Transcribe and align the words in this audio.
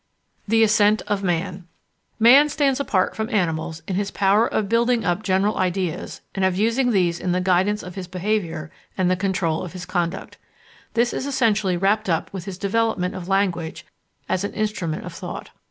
The 0.47 0.63
Ascent 0.63 1.03
of 1.03 1.21
Man 1.23 1.67
Man 2.19 2.49
stands 2.49 2.79
apart 2.79 3.15
from 3.15 3.29
animals 3.29 3.83
in 3.87 3.93
his 3.93 4.09
power 4.09 4.47
of 4.47 4.67
building 4.67 5.05
up 5.05 5.21
general 5.21 5.57
ideas 5.59 6.21
and 6.33 6.43
of 6.43 6.57
using 6.57 6.89
these 6.89 7.19
in 7.19 7.33
the 7.33 7.39
guidance 7.39 7.83
of 7.83 7.93
his 7.93 8.07
behaviour 8.07 8.71
and 8.97 9.11
the 9.11 9.15
control 9.15 9.61
of 9.61 9.73
his 9.73 9.85
conduct. 9.85 10.39
This 10.95 11.13
is 11.13 11.27
essentially 11.27 11.77
wrapped 11.77 12.09
up 12.09 12.33
with 12.33 12.45
his 12.45 12.57
development 12.57 13.13
of 13.13 13.27
language 13.29 13.85
as 14.27 14.43
an 14.43 14.53
instrument 14.53 15.05
of 15.05 15.13
thought. 15.13 15.51